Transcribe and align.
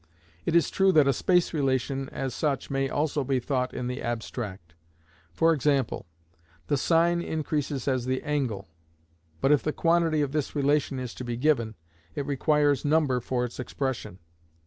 It 0.47 0.55
is 0.55 0.71
true 0.71 0.91
that 0.93 1.07
a 1.07 1.13
space 1.13 1.53
relation 1.53 2.09
as 2.09 2.33
such 2.33 2.71
may 2.71 2.89
also 2.89 3.23
be 3.23 3.39
thought 3.39 3.71
in 3.71 3.85
the 3.85 4.01
abstract; 4.01 4.73
for 5.31 5.53
example, 5.53 6.07
"the 6.65 6.75
sine 6.75 7.21
increases 7.21 7.87
as 7.87 8.07
the 8.07 8.23
angle," 8.23 8.67
but 9.41 9.51
if 9.51 9.61
the 9.61 9.71
quantity 9.71 10.21
of 10.23 10.31
this 10.31 10.55
relation 10.55 10.97
is 10.97 11.13
to 11.13 11.23
be 11.23 11.37
given, 11.37 11.75
it 12.15 12.25
requires 12.25 12.83
number 12.83 13.19
for 13.19 13.45
its 13.45 13.59
expression. 13.59 14.17